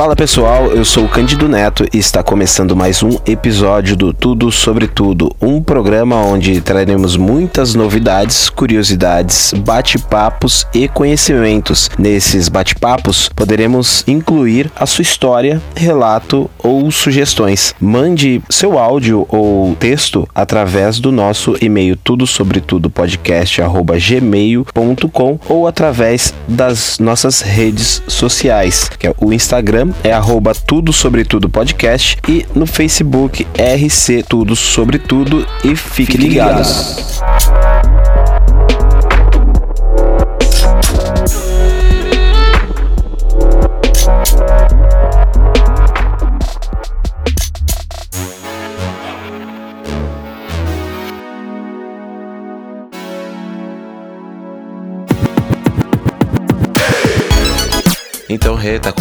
[0.00, 4.50] Fala pessoal, eu sou o Cândido Neto e está começando mais um episódio do Tudo
[4.50, 11.90] Sobre Tudo, um programa onde traremos muitas novidades, curiosidades, bate-papos e conhecimentos.
[11.98, 17.74] Nesses bate-papos poderemos incluir a sua história, relato ou sugestões.
[17.78, 26.32] Mande seu áudio ou texto através do nosso e-mail tudo sobre tudo podcast@gmail.com ou através
[26.48, 32.46] das nossas redes sociais, que é o Instagram é arroba tudo sobre tudo podcast e
[32.54, 36.96] no Facebook RC Tudo Sobre Tudo e fique, fique ligados.
[36.96, 37.59] ligados.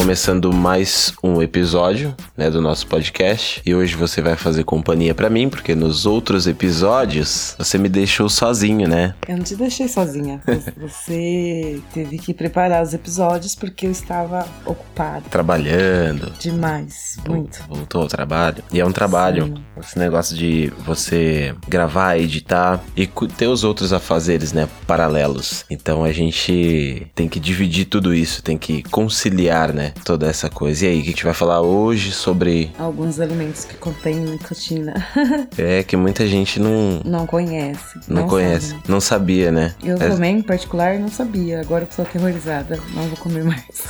[0.10, 3.62] Começando mais um episódio, né, do nosso podcast.
[3.64, 8.28] E hoje você vai fazer companhia para mim, porque nos outros episódios você me deixou
[8.28, 9.14] sozinho, né?
[9.28, 10.42] Eu não te deixei sozinha.
[10.78, 15.26] Você teve que preparar os episódios porque eu estava ocupado.
[15.30, 16.34] Trabalhando.
[16.40, 17.64] Demais, muito.
[17.70, 18.64] Voltou ao trabalho.
[18.74, 19.46] E é um trabalho.
[19.46, 19.64] Sim.
[19.80, 23.06] Esse negócio de você gravar, editar e
[23.38, 25.66] ter os outros afazeres, né, paralelos.
[25.70, 29.94] Então a gente tem que dividir tudo isso, tem que conciliar, né?
[30.04, 30.86] Toda essa coisa.
[30.86, 32.72] E aí, o que a gente vai falar hoje sobre.
[32.78, 34.94] Alguns alimentos que contêm nicotina.
[35.58, 37.02] é, que muita gente não.
[37.06, 38.00] Não conhece.
[38.08, 38.70] Não, não conhece.
[38.70, 38.84] Sabe.
[38.88, 39.76] Não sabia, né?
[39.84, 40.10] Eu é...
[40.10, 41.62] também, em particular, não sabia.
[41.62, 42.80] Agora eu tô aterrorizada.
[42.94, 43.84] Não vou comer mais.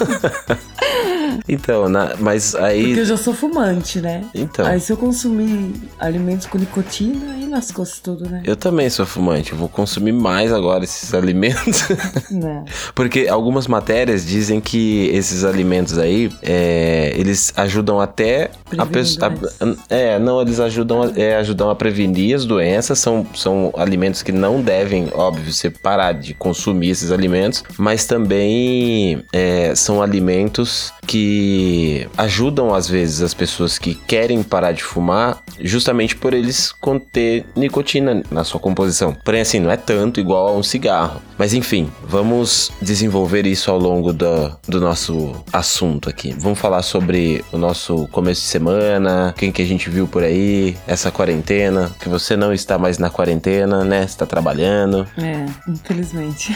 [1.48, 2.84] então, na, mas aí.
[2.86, 4.24] Porque eu já sou fumante, né?
[4.34, 4.66] Então.
[4.66, 8.42] Aí se eu consumir alimentos com nicotina, aí lascou-se tudo, né?
[8.44, 9.52] Eu também sou fumante.
[9.52, 11.84] Eu vou consumir mais agora esses alimentos.
[12.30, 12.64] Não.
[12.94, 19.32] Porque algumas matérias dizem que esses alimentos aí, é, eles ajudam até a pessoa.
[19.88, 22.98] É, não, eles ajudam, é, ajudam a prevenir as doenças.
[22.98, 29.22] São, são alimentos que não devem, óbvio, você parar de consumir esses alimentos, mas também
[29.32, 31.19] é, são alimentos que
[32.16, 38.22] ajudam às vezes as pessoas que querem parar de fumar, justamente por eles conter nicotina
[38.30, 39.16] na sua composição.
[39.24, 41.20] Porém, assim, não é tanto igual a um cigarro.
[41.38, 46.34] Mas enfim, vamos desenvolver isso ao longo do, do nosso assunto aqui.
[46.38, 50.76] Vamos falar sobre o nosso começo de semana, quem que a gente viu por aí,
[50.86, 54.04] essa quarentena, que você não está mais na quarentena, né?
[54.04, 55.06] Está trabalhando.
[55.16, 56.54] É, infelizmente.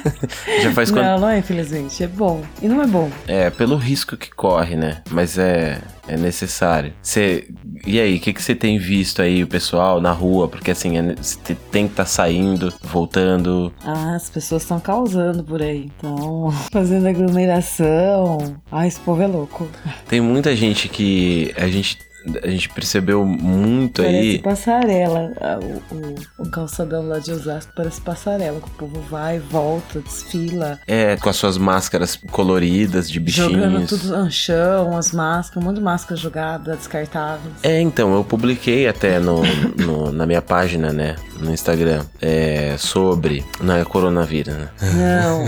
[0.62, 1.04] Já faz quanto?
[1.04, 2.42] Não, não é infelizmente, é bom.
[2.60, 3.10] E não é bom.
[3.26, 5.02] É, pelo risco que corre, né?
[5.10, 6.92] Mas é, é necessário.
[7.02, 7.48] Você,
[7.86, 10.48] e aí, o que, você tem visto aí, o pessoal na rua?
[10.48, 11.14] Porque assim, é,
[11.70, 13.72] tem que estar tá saindo, voltando.
[13.84, 15.86] Ah, as pessoas estão causando por aí.
[15.86, 18.56] Estão fazendo aglomeração.
[18.70, 19.68] Ah, esse povo é louco.
[20.08, 21.98] Tem muita gente que a gente
[22.42, 24.38] a gente percebeu muito parece aí.
[24.38, 25.32] Parece passarela.
[25.60, 30.78] O, o, o, calçadão lá de Osasco parece passarela, que o povo vai, volta, desfila.
[30.86, 33.52] É, com as suas máscaras coloridas de bichinhos.
[33.52, 37.54] Jogando tudo no chão, as máscaras, um monte de máscara jogada, descartáveis.
[37.62, 39.42] É, então, eu publiquei até no,
[39.76, 43.44] no na minha página, né, no Instagram, é, sobre.
[43.60, 44.68] Não é coronavírus, né?
[44.80, 45.44] Não.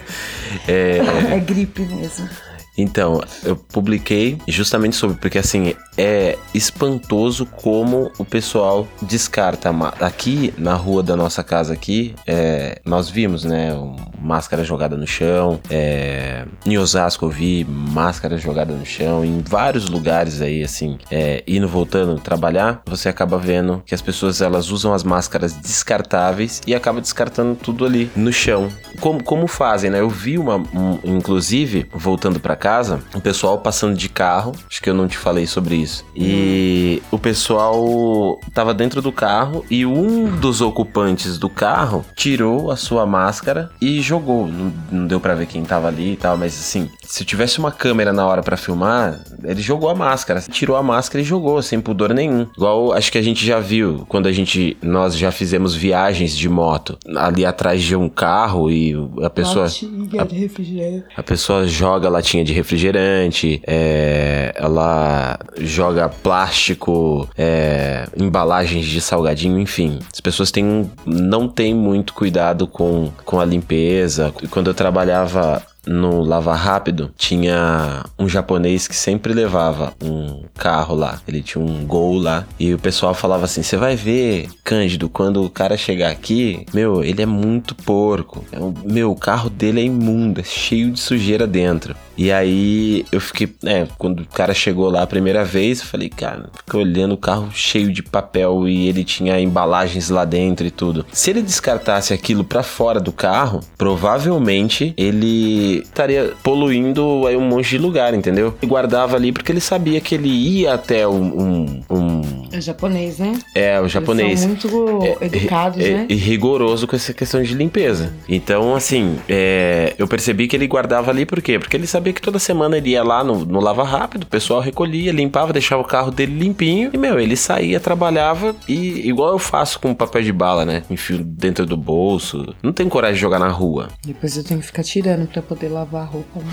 [0.68, 0.98] é,
[1.34, 2.28] é gripe mesmo.
[2.76, 9.64] Então, eu publiquei justamente sobre, porque assim, é espantoso como o pessoal descarta.
[10.00, 13.70] Aqui na rua da nossa casa aqui, é, nós vimos, né,
[14.18, 19.88] máscara jogada no chão, é, em Osasco eu vi máscara jogada no chão, em vários
[19.88, 24.92] lugares aí, assim, é, indo, voltando, trabalhar, você acaba vendo que as pessoas, elas usam
[24.92, 28.68] as máscaras descartáveis e acaba descartando tudo ali no chão.
[29.00, 30.00] Como, como fazem, né?
[30.00, 34.88] Eu vi uma, um, inclusive, voltando para casa, o pessoal passando de carro, acho que
[34.88, 36.04] eu não te falei sobre isso.
[36.14, 42.76] E o pessoal tava dentro do carro e um dos ocupantes do carro tirou a
[42.76, 44.46] sua máscara e jogou.
[44.46, 47.72] Não, não deu para ver quem tava ali e tal, mas assim, se tivesse uma
[47.72, 51.80] câmera na hora para filmar, ele jogou a máscara, tirou a máscara e jogou sem
[51.80, 52.46] pudor nenhum.
[52.56, 56.48] Igual acho que a gente já viu quando a gente nós já fizemos viagens de
[56.48, 58.83] moto ali atrás de um carro e
[59.22, 61.04] a pessoa latinha de refrigerante.
[61.16, 69.58] A, a pessoa joga latinha de refrigerante, é, ela joga plástico, é, embalagens de salgadinho,
[69.58, 69.98] enfim.
[70.12, 74.32] As pessoas têm, não têm muito cuidado com, com a limpeza.
[74.50, 81.20] Quando eu trabalhava no Lava Rápido, tinha um japonês que sempre levava um carro lá.
[81.26, 82.44] Ele tinha um Gol lá.
[82.58, 87.02] E o pessoal falava assim: você vai ver, Cândido, quando o cara chegar aqui, meu,
[87.02, 88.44] ele é muito porco.
[88.52, 91.94] É um- meu, o carro dele é imundo, é cheio de sujeira dentro.
[92.16, 96.08] E aí eu fiquei, né, quando o cara chegou lá a primeira vez, eu falei,
[96.08, 100.70] cara, fiquei olhando o carro cheio de papel e ele tinha embalagens lá dentro e
[100.70, 101.04] tudo.
[101.12, 107.70] Se ele descartasse aquilo pra fora do carro, provavelmente ele estaria poluindo aí um monte
[107.70, 108.54] de lugar, entendeu?
[108.62, 113.18] E guardava ali porque ele sabia que ele ia até um, um, um- É japonês,
[113.18, 113.32] né?
[113.54, 116.06] é o japonês Eles são muito educados, é- né?
[116.08, 118.12] E rigoroso com essa questão de limpeza.
[118.28, 121.58] Então, assim, é, eu percebi que ele guardava ali por quê?
[121.58, 124.60] Porque ele sabia que toda semana ele ia lá no, no Lava Rápido, o pessoal
[124.60, 126.90] recolhia, limpava, deixava o carro dele limpinho.
[126.92, 130.82] E, meu, ele saía, trabalhava e igual eu faço com papel de bala, né?
[130.90, 132.54] Enfio dentro do bolso.
[132.62, 133.88] Não tenho coragem de jogar na rua.
[134.04, 136.40] Depois eu tenho que ficar tirando pra poder lavar a roupa.
[136.40, 136.52] Né?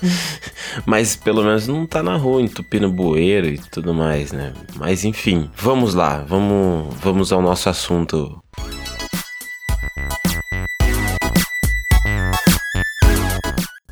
[0.86, 4.52] Mas pelo menos não tá na rua, entupindo bueiro e tudo mais, né?
[4.76, 8.42] Mas enfim, vamos lá, vamos, vamos ao nosso assunto.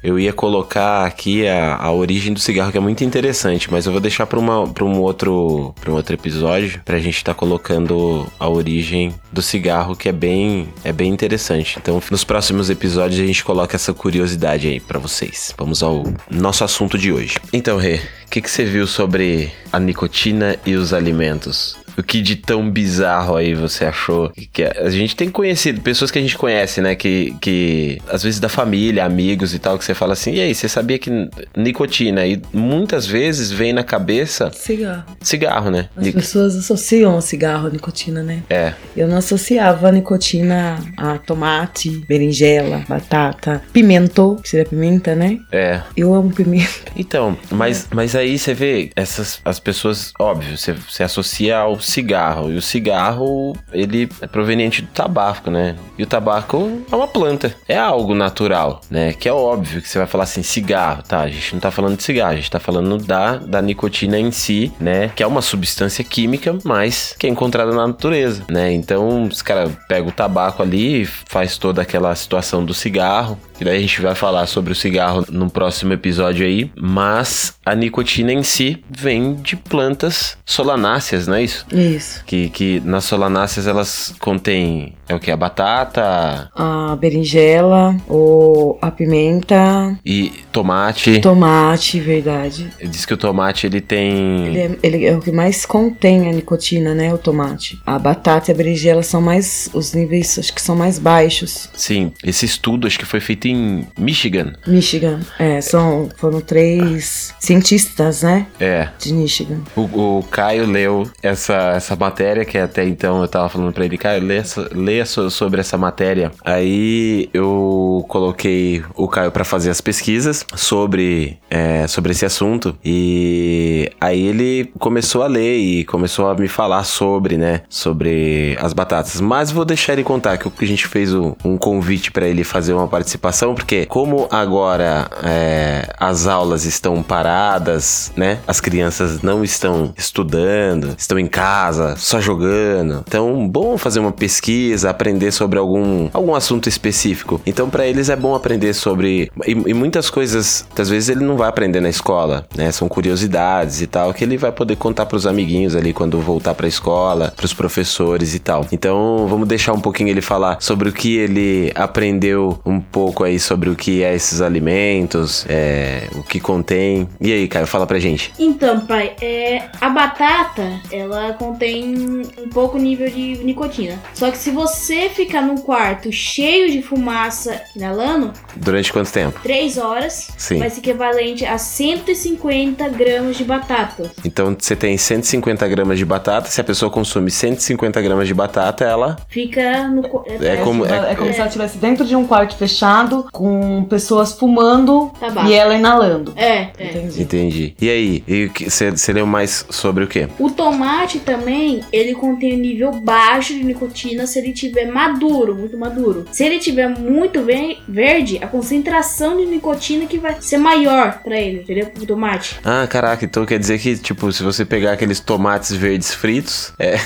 [0.08, 3.92] Eu ia colocar aqui a, a origem do cigarro, que é muito interessante, mas eu
[3.92, 9.14] vou deixar para um outro para um outro episódio pra gente estar colocando a origem
[9.30, 11.78] do cigarro, que é bem é bem interessante.
[11.78, 15.54] Então, nos próximos episódios a gente coloca essa curiosidade aí pra vocês.
[15.58, 17.36] Vamos ao nosso assunto de hoje.
[17.52, 21.76] Então, Rê, o que, que você viu sobre a nicotina e os alimentos?
[21.96, 24.30] O que de tão bizarro aí você achou?
[24.52, 26.94] Que a gente tem conhecido, pessoas que a gente conhece, né?
[26.94, 30.54] Que, que às vezes da família, amigos e tal, que você fala assim, e aí,
[30.54, 31.10] você sabia que
[31.56, 32.24] nicotina?
[32.24, 35.02] E muitas vezes vem na cabeça Cigarro.
[35.20, 35.88] cigarro, né?
[35.96, 38.44] As Ni- pessoas associam o cigarro à nicotina, né?
[38.48, 45.40] É, Eu não associava a nicotina a tomate, berinjela, batata, pimento, que seria pimenta, né?
[45.50, 45.80] é.
[45.96, 46.92] Eu amo pimenta.
[46.96, 52.50] Então, mas, mas aí você vê, essas as pessoas, óbvio, você, você associa ao cigarro.
[52.50, 55.76] E o cigarro, ele é proveniente do tabaco, né?
[55.96, 59.12] E o tabaco é uma planta, é algo natural, né?
[59.12, 61.20] Que é óbvio que você vai falar assim, cigarro, tá?
[61.20, 64.30] A gente não tá falando de cigarro, a gente tá falando da, da nicotina em
[64.30, 65.10] si, né?
[65.14, 68.72] Que é uma substância química, mas que é encontrada na natureza, né?
[68.72, 73.78] Então, os caras pegam o tabaco ali, faz toda aquela situação do cigarro, e daí
[73.78, 78.42] a gente vai falar sobre o cigarro no próximo episódio aí, mas a nicotina em
[78.42, 81.66] si vem de plantas solanáceas, não é isso?
[81.72, 82.24] Isso.
[82.24, 85.30] Que, que nas solanáceas elas contêm, é o que?
[85.30, 91.20] A batata A berinjela, ou a pimenta, e tomate.
[91.20, 92.70] tomate, verdade.
[92.82, 94.46] Diz que o tomate ele tem...
[94.48, 97.12] Ele é, ele é o que mais contém a nicotina, né?
[97.12, 97.78] O tomate.
[97.86, 99.68] A batata e a berinjela são mais.
[99.72, 101.68] Os níveis acho que são mais baixos.
[101.74, 104.52] Sim, esse estudo acho que foi feito em Michigan.
[104.66, 105.20] Michigan.
[105.38, 108.46] É, são, foram três cientistas, né?
[108.60, 109.58] É, De Michigan.
[109.76, 113.96] O, o Caio leu essa, essa matéria, que até então eu tava falando pra ele,
[113.98, 116.30] Caio, lê, essa- lê so- sobre essa matéria.
[116.44, 122.76] Aí eu coloquei o Caio pra fazer as pesquisas sobre, é, sobre esse assunto.
[122.84, 127.62] E aí ele começou a ler e começou a me falar sobre, né?
[127.68, 129.20] Sobre as batatas.
[129.20, 132.86] Mas vou deixar ele contar que a gente fez um, convite pra ele fazer uma
[132.88, 138.38] participação, porque como agora é, as aulas estão paradas, né?
[138.46, 143.02] As crianças não estão estudando, estão em casa, só jogando.
[143.06, 147.40] Então, bom fazer uma pesquisa, aprender sobre algum, algum assunto específico.
[147.46, 149.30] Então, pra eles é bom aprender sobre.
[149.46, 152.70] E, e muitas coisas, às vezes ele não vai aprender na escola, né?
[152.72, 156.66] São curiosidades e tal, que ele vai poder contar pros amiguinhos ali quando voltar pra
[156.66, 158.66] escola, pros professores e tal.
[158.72, 163.38] Então, vamos deixar um pouquinho ele falar sobre o que ele aprendeu um pouco aí
[163.38, 167.08] sobre o que é esses alimentos, é, o que contém.
[167.20, 168.32] E aí, Caio, fala pra gente.
[168.38, 173.98] Então, pai, é, a batata, ela contém um pouco nível de nicotina.
[174.14, 174.77] Só que se você
[175.14, 179.38] ficar num quarto cheio de fumaça inalando, Durante quanto tempo?
[179.42, 180.58] 3 horas Sim.
[180.58, 184.10] vai ser equivalente a 150 gramas de batata.
[184.24, 186.48] Então você tem 150 gramas de batata.
[186.50, 190.02] Se a pessoa consome 150 gramas de batata, ela Fica no.
[190.08, 193.84] co- É como- é- é como se ela estivesse dentro de um quarto fechado, com
[193.84, 195.48] pessoas fumando Tabaco.
[195.48, 196.32] e ela inalando.
[196.36, 196.90] É, é.
[196.90, 197.22] Entendi.
[197.22, 197.74] Entendi.
[197.80, 198.24] E aí?
[198.26, 200.28] E Você você leu mais sobre o quê?
[200.38, 205.76] O tomate também, ele contém um nível baixo de nicotina se ele tiver maduro, muito
[205.76, 206.24] maduro.
[206.32, 211.38] Se ele tiver muito ve- verde, a concentração de nicotina que vai ser maior pra
[211.38, 211.90] ele, entendeu?
[212.00, 212.58] O tomate.
[212.64, 216.96] Ah, caraca, então quer dizer que, tipo, se você pegar aqueles tomates verdes fritos, é.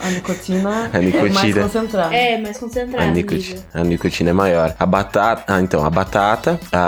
[0.00, 1.28] A nicotina, A nicotina.
[1.28, 2.14] é mais concentrada.
[2.14, 3.02] É, mais concentrado.
[3.08, 3.56] A nível.
[3.74, 4.74] a nicotina é maior.
[4.78, 5.44] A batata.
[5.46, 6.78] Ah, então, a batata, a,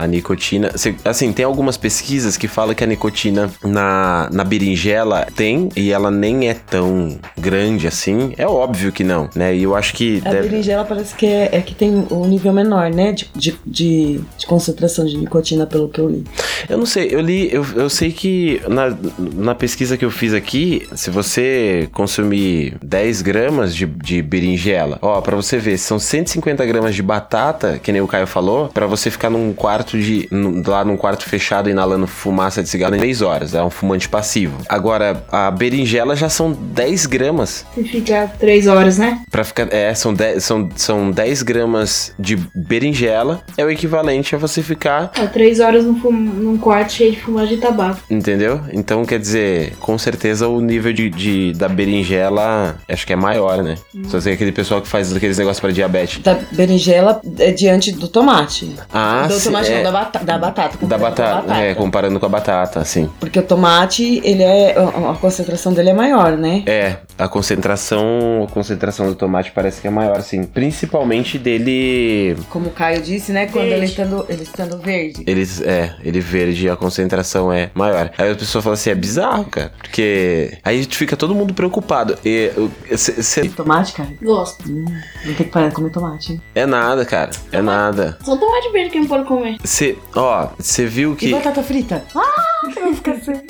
[0.00, 0.76] a, a nicotina.
[0.76, 5.90] cê- assim, tem algumas pesquisas que falam que a nicotina na, na berinjela tem e
[5.92, 8.34] ela nem é tão grande assim.
[8.36, 9.43] É óbvio que não, né?
[9.52, 10.22] E eu acho que.
[10.24, 13.12] A deve- berinjela parece que é, é que tem um nível menor, né?
[13.12, 16.24] De, de, de, de concentração de nicotina, pelo que eu li.
[16.68, 18.96] Eu não sei, eu li, eu, eu sei que na,
[19.34, 25.20] na pesquisa que eu fiz aqui, se você consumir 10 gramas de, de berinjela, ó,
[25.20, 29.10] pra você ver, são 150 gramas de batata, que nem o Caio falou, pra você
[29.10, 30.28] ficar num quarto de.
[30.30, 33.54] num- lá num quarto fechado inalando fumaça de cigarro em 3 horas.
[33.54, 34.58] É um fumante passivo.
[34.68, 37.66] Agora, a berinjela já são 10 gramas.
[37.74, 39.22] Você fica três horas, né?
[39.34, 39.66] Pra ficar.
[39.72, 45.10] É, são 10, são, são 10 gramas de berinjela, é o equivalente a você ficar
[45.18, 47.98] Ó, três horas num, fum- num quarto cheio de fumagem de tabaco.
[48.08, 48.60] Entendeu?
[48.72, 53.60] Então, quer dizer, com certeza o nível de, de- da berinjela acho que é maior,
[53.60, 53.74] né?
[54.06, 56.22] Só sei aquele pessoal que faz aqueles negócios pra diabetes.
[56.22, 58.72] Da berinjela é diante do tomate.
[58.92, 60.78] Ah, do sim, tomate é, não, da, bata, da batata.
[60.78, 63.10] da comparando com a batata, é, comparando com a batata, assim.
[63.18, 64.76] Porque o tomate, ele é.
[64.78, 66.62] A, a concentração dele é maior, né?
[66.66, 70.44] É, a concentração, a concentração do tomate parece que é maior, sim.
[70.44, 72.36] Principalmente dele.
[72.50, 73.46] Como o Caio disse, né?
[73.46, 73.74] Quando Verde.
[73.76, 75.22] ele estando, ele estando verde.
[75.26, 78.10] Eles, é, ele verde, a concentração é maior.
[78.18, 79.72] Aí a pessoa fala assim, é bizarro, cara.
[79.78, 82.16] Porque aí fica todo mundo preocupado.
[82.24, 82.50] E,
[82.96, 84.10] cê- cê- Tomate, cara?
[84.22, 84.68] Gosto.
[84.68, 86.32] Hum, não tem que parar de comer tomate.
[86.32, 86.42] hein?
[86.54, 87.30] é nada, cara.
[87.52, 88.18] É nada.
[88.22, 89.56] Só tomate verde que não pode comer.
[89.62, 91.30] Você, ó, você viu E que.
[91.30, 92.04] batata frita?
[92.14, 93.44] Ah, queremos esquecer.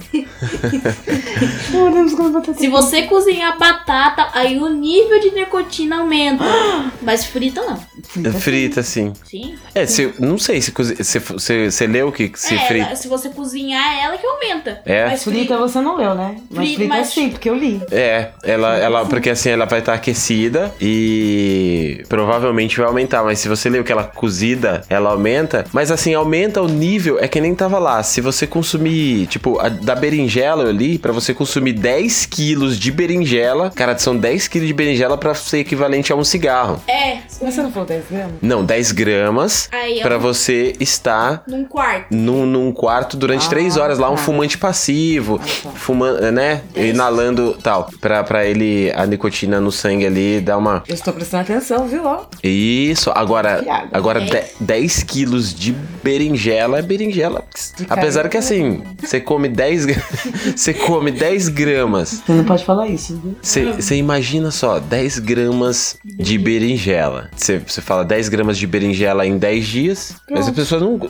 [1.73, 6.45] Podemos comer batata Se você cozinhar batata, aí o nível de nicotina aumenta.
[7.03, 7.77] Mas frita não.
[8.03, 8.33] frita.
[8.33, 9.13] Frita, sim.
[9.25, 9.55] Sim.
[9.75, 12.97] É, se, não sei se cozi- se você você leu que se é, frita.
[12.97, 14.81] se você cozinhar, ela que aumenta.
[14.85, 15.07] É?
[15.07, 16.37] Mas Frita você não leu, né?
[16.51, 17.81] Mas Frita, frita mas- sim, porque eu li.
[17.91, 23.23] É, ela, ela, porque assim ela vai estar aquecida e provavelmente vai aumentar.
[23.25, 25.65] Mas se você leu que ela cozida, ela aumenta.
[25.73, 28.03] Mas assim, aumenta o nível, é que nem tava lá.
[28.03, 32.91] Se você consumir, tipo, a, da berinjela eu li, pra você consumir 10 quilos de
[32.91, 36.81] berinjela, cara, são 10 quilos de berinjela pra ser equivalente a um cigarro.
[36.89, 37.19] É.
[37.41, 38.33] Mas você não falou 10 gramas?
[38.41, 42.07] Não, 10 gramas Aí, pra você estar num quarto.
[42.15, 44.23] num, num quarto durante Ah, três horas lá, um tá.
[44.23, 45.71] fumante passivo, Ah, tá.
[45.71, 46.63] fumando, né?
[46.77, 47.91] Inalando tal.
[48.01, 50.83] Pra, pra ele, a nicotina no sangue ali dar uma.
[50.89, 52.05] Eu estou prestando atenção, viu?
[52.05, 52.25] Ó.
[52.43, 53.89] Isso, agora, Piada.
[53.93, 54.31] agora Dez?
[54.59, 55.73] de- 10 quilos de
[56.03, 57.45] berinjela é berinjela.
[57.89, 60.03] Apesar que assim, você come 10 gra-
[60.57, 62.23] Você come 10 gramas.
[62.25, 63.37] Você não pode falar isso, viu?
[63.43, 67.29] Você você imagina só, 10 gramas de berinjela.
[67.37, 71.01] Você você fala 10 gramas de berinjela em 10 dias, mas a pessoa não.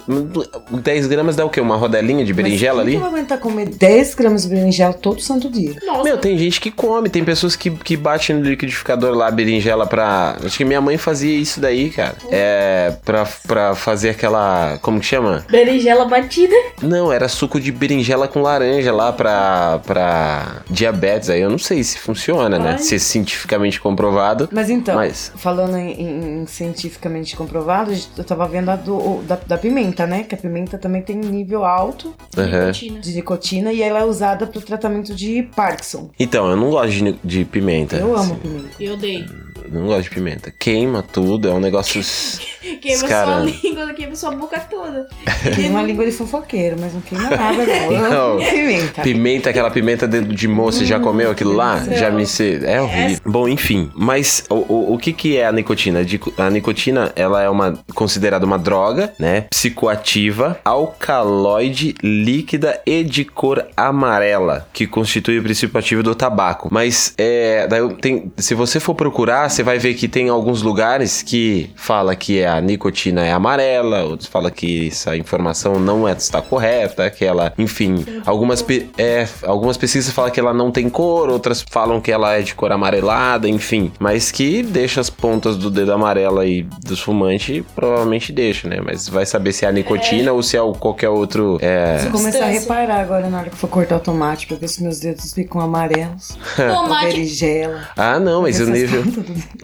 [0.70, 1.60] 10 gramas dá o quê?
[1.60, 2.90] Uma rodelinha de berinjela Mas ali?
[2.92, 5.74] quem que vai aguentar comer 10 gramas de berinjela todo santo dia?
[5.84, 6.04] Nossa.
[6.04, 10.36] Meu, tem gente que come, tem pessoas que, que batem no liquidificador lá, berinjela pra.
[10.44, 12.16] Acho que minha mãe fazia isso daí, cara.
[12.30, 12.94] É.
[13.04, 14.78] Pra, pra fazer aquela.
[14.80, 15.44] Como que chama?
[15.50, 16.54] Berinjela batida.
[16.82, 19.80] Não, era suco de berinjela com laranja lá pra.
[19.86, 21.28] pra diabetes.
[21.30, 22.72] Aí eu não sei se funciona, né?
[22.72, 22.78] Ai.
[22.78, 24.13] Se é cientificamente comprovado.
[24.52, 29.36] Mas então, Mas- falando em, em- em cientificamente comprovado, eu tava vendo a do, da,
[29.36, 30.22] da pimenta, né?
[30.24, 32.60] Que a pimenta também tem um nível alto Aham.
[32.66, 33.00] Nicotina.
[33.00, 36.10] de nicotina e ela é usada para o tratamento de Parkinson.
[36.18, 37.96] Então, eu não gosto de, de pimenta.
[37.96, 38.36] Eu amo assim.
[38.36, 38.68] pimenta.
[38.80, 39.53] Eu odeio.
[39.70, 40.52] Não gosto de pimenta.
[40.58, 42.02] Queima tudo, é um negócio.
[42.80, 43.54] Queima sua Descarando.
[43.62, 45.06] língua, queima sua boca toda.
[45.54, 47.64] Tem uma língua de fofoqueiro, mas não queima nada,
[48.10, 48.38] não.
[48.38, 49.02] Pimenta.
[49.02, 51.80] Pimenta, aquela pimenta de, de moça, já comeu aquilo lá?
[51.80, 51.96] Não.
[51.96, 52.60] Já me sei.
[52.64, 53.20] É horrível.
[53.24, 53.90] Bom, enfim.
[53.94, 56.00] Mas o, o, o que, que é a nicotina?
[56.38, 59.42] A nicotina, ela é uma considerada uma droga, né?
[59.50, 66.68] Psicoativa, alcaloide, líquida e de cor amarela, que constitui o princípio ativo do tabaco.
[66.70, 71.22] Mas é, daí tem, se você for procurar, você vai ver que tem alguns lugares
[71.22, 76.40] que fala que a nicotina é amarela, outros fala que essa informação não é, está
[76.40, 81.28] correta, que ela, enfim, algumas, pe- é, algumas pesquisas falam que ela não tem cor,
[81.28, 85.70] outras falam que ela é de cor amarelada, enfim, mas que deixa as pontas do
[85.70, 88.78] dedo amarela aí dos fumantes, provavelmente deixa, né?
[88.84, 91.58] Mas vai saber se é a nicotina ou se é o- qualquer outro.
[91.62, 91.98] É...
[92.02, 94.82] Vou começar a reparar agora na hora que for cortar o tomate pra ver se
[94.82, 96.36] meus dedos ficam amarelos.
[96.58, 97.06] Ou Tomate.
[97.06, 97.88] berinjela.
[97.96, 99.02] Ah, não, mas o nível.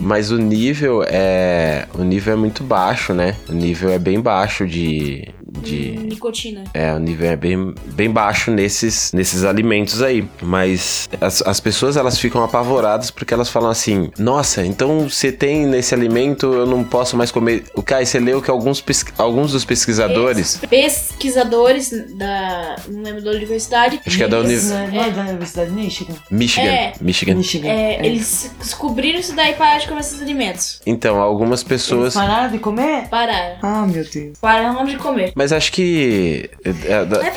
[0.00, 1.86] Mas o nível é.
[1.94, 3.36] O nível é muito baixo, né?
[3.48, 5.28] O nível é bem baixo de.
[5.62, 6.64] De Nicotina.
[6.74, 10.26] é, o nível é bem, bem baixo nesses, nesses alimentos aí.
[10.42, 15.66] Mas as, as pessoas elas ficam apavoradas porque elas falam assim: Nossa, então você tem
[15.66, 17.64] nesse alimento, eu não posso mais comer.
[17.74, 18.82] O Kai, você leu que alguns,
[19.18, 20.60] alguns dos pesquisadores.
[20.68, 22.76] Pesquisadores da.
[22.88, 24.00] Não lembro da universidade.
[24.06, 26.14] Acho que é da eles- Não é, é da Universidade de Michigan?
[26.30, 26.68] Michigan.
[26.68, 26.92] É.
[27.00, 27.34] Michigan.
[27.34, 27.68] Michigan.
[27.68, 28.06] é, É.
[28.06, 30.80] Eles descobriram isso daí e pararam de comer esses alimentos.
[30.86, 32.14] Então, algumas Eles pessoas.
[32.14, 33.08] pararam de comer?
[33.08, 33.56] Pararam.
[33.62, 34.38] Ah, meu Deus.
[34.40, 35.32] Pararam de comer.
[35.40, 36.50] Mas acho que.
[36.62, 36.68] É,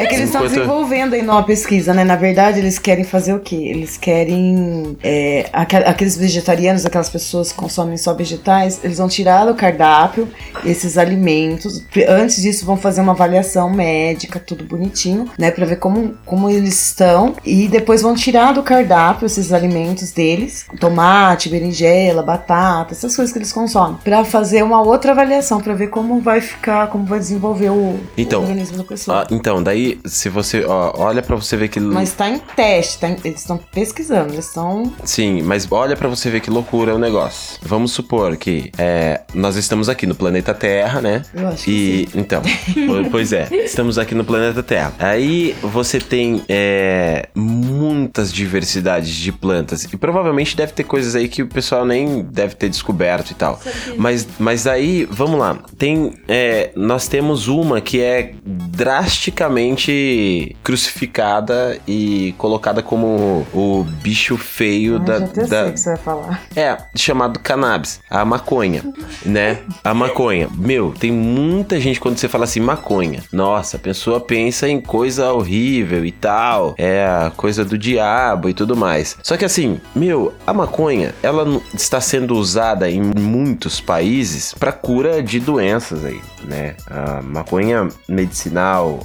[0.02, 2.04] É que eles estão enquanto- desenvolvendo aí numa pesquisa, né?
[2.04, 3.56] Na verdade, eles querem fazer o quê?
[3.56, 4.98] Eles querem.
[5.02, 10.28] é, aqueles vegetarianos, aquelas pessoas que consomem só vegetais, eles vão tirar do cardápio
[10.66, 11.82] esses alimentos.
[12.10, 15.50] Antes disso, vão fazer uma avaliação médica, tudo bonitinho, né?
[15.50, 17.36] Pra ver como, como eles estão.
[17.46, 23.40] E depois vão tirar do cardápio esses alimentos deles: tomate, berinjela, batata, essas coisas que
[23.40, 23.98] eles consomem.
[24.04, 28.42] Pra fazer uma outra avaliação, pra ver como vai ficar, como vai desenvolver o, Então,
[28.42, 29.22] o organismo da pessoa.
[29.22, 30.64] Ah, então, daí, se você.
[30.66, 31.80] Ó, olha pra você ver que.
[31.80, 34.92] Mas tá em teste, tá em- eles estão pesquisando, eles estão.
[35.04, 37.60] Sim, mas olha pra você ver que loucura é o negócio.
[37.62, 41.24] Vamos supor que é, nós estamos aqui no planeta Terra, né?
[41.34, 42.42] Eu acho que E então,
[42.74, 44.94] po- pois é, estamos aqui no planeta Terra.
[45.00, 51.42] Aí você tem é, muitas diversidades de plantas e provavelmente deve ter coisas aí que
[51.44, 53.60] o pessoal nem deve ter descoberto e tal.
[53.98, 55.58] Mas, mas aí, vamos lá.
[55.78, 65.00] Tem, é, nós temos uma que é drasticamente crucificada e colocada como o bicho feio
[65.00, 66.42] da, já até da, sei que você vai falar.
[66.56, 68.84] é, chamado cannabis, a maconha,
[69.26, 69.60] né?
[69.84, 70.50] A maconha.
[70.56, 73.22] Meu, tem muita gente quando você fala assim maconha.
[73.32, 78.54] Nossa, a pessoa pensa em coisa horrível e tal, é a coisa do diabo e
[78.54, 79.18] tudo mais.
[79.22, 85.22] Só que assim, meu, a maconha, ela está sendo usada em muitos países para cura
[85.22, 86.76] de doenças aí, né?
[86.90, 87.73] A maconha
[88.08, 89.00] medicinal,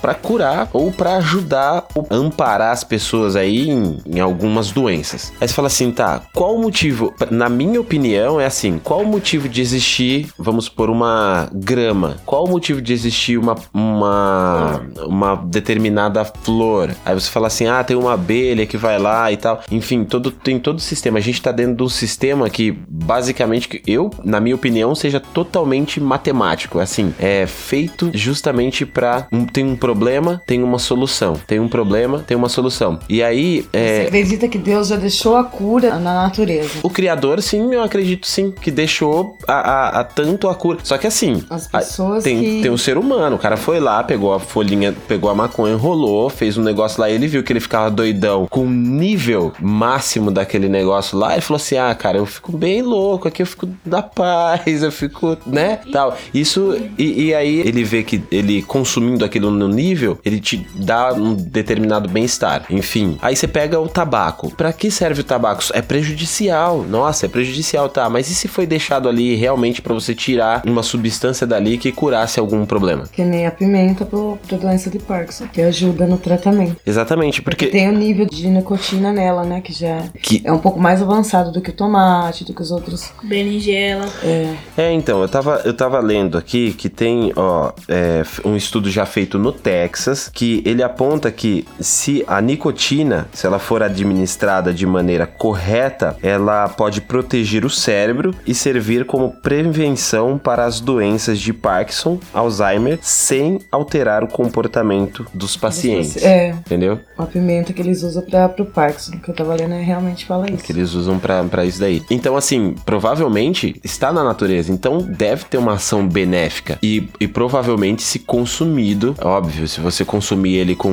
[0.00, 5.32] para curar ou para ajudar ou amparar as pessoas aí em, em algumas doenças.
[5.40, 7.12] Aí você fala assim, tá, qual o motivo?
[7.30, 12.16] Na minha opinião, é assim, qual o motivo de existir, vamos por uma grama?
[12.24, 16.94] Qual o motivo de existir uma, uma, uma determinada flor?
[17.04, 19.62] Aí você fala assim, ah, tem uma abelha que vai lá e tal.
[19.70, 21.18] Enfim, todo, tem todo o sistema.
[21.18, 26.00] A gente tá dentro de um sistema que, basicamente, eu, na minha opinião, seja totalmente
[26.00, 26.78] matemático.
[26.78, 29.26] Assim, é feito justamente pra...
[29.32, 31.34] Um, tem um problema, tem uma solução.
[31.46, 32.98] Tem um problema, tem uma solução.
[33.08, 34.02] E aí, Você é...
[34.06, 36.70] acredita que Deus já deixou a cura na natureza?
[36.82, 40.78] O criador, sim, eu acredito sim, que deixou a, a- a tanto a cura.
[40.82, 42.62] Só que assim, As a- pessoas tem, que.
[42.62, 43.36] tem um ser humano.
[43.36, 47.10] O cara foi lá, pegou a folhinha, pegou a maconha, enrolou, fez um negócio lá.
[47.10, 51.32] Ele viu que ele ficava doidão com o nível máximo daquele negócio lá.
[51.32, 54.92] Ele falou assim: Ah, cara, eu fico bem louco aqui, eu fico da paz, eu
[54.92, 55.80] fico, né?
[55.92, 56.16] Tal.
[56.32, 61.12] Isso, e, e aí ele vê que ele consumindo aquilo no nível, ele te dá
[61.12, 62.64] um determinado bem-estar.
[62.70, 64.50] Enfim, aí você pega o tabaco.
[64.56, 65.62] Pra que serve o tabaco?
[65.74, 66.82] É prejudicial.
[66.88, 68.08] Nossa, é prejudicial, tá?
[68.08, 72.40] Mas e se foi deixado ali realmente pra você tirar uma substância dali que curasse
[72.40, 73.04] algum problema?
[73.12, 76.76] Que nem a pimenta pro, pra doença de Parkinson, que ajuda no tratamento.
[76.86, 77.66] Exatamente, porque.
[77.66, 79.60] Tem o nível de nicotina nela, né?
[79.60, 82.70] Que já Que, é um pouco mais avançado do que o tomate, do que os
[82.70, 83.12] outros.
[83.22, 84.06] Berinjela.
[84.22, 88.90] É, É, então, eu tava, eu tava lendo aqui que tem, ó, é, um estudo
[88.90, 94.72] já feito no Texas, que ele aponta que se a nicotina, se ela for administrada
[94.72, 101.38] de maneira correta, ela pode proteger o cérebro e servir como prevenção para as doenças
[101.38, 106.22] de Parkinson, Alzheimer, sem alterar o comportamento dos pacientes.
[106.22, 107.00] É, Entendeu?
[107.16, 109.16] a pimenta que eles usam pra, pro Parkinson.
[109.16, 110.62] O que eu tava lendo é realmente fala isso.
[110.62, 112.02] que eles usam pra isso daí.
[112.10, 117.61] Então, assim, provavelmente está na natureza, então deve ter uma ação benéfica e, e provavelmente
[117.98, 120.92] se consumido, óbvio, se você consumir ele com